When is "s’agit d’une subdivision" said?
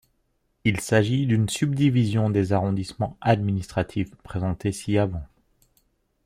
0.79-2.31